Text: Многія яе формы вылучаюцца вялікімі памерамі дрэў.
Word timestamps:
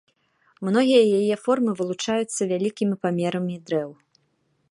Многія 0.67 1.01
яе 1.19 1.35
формы 1.43 1.71
вылучаюцца 1.81 2.41
вялікімі 2.53 2.95
памерамі 3.05 3.55
дрэў. 3.71 3.89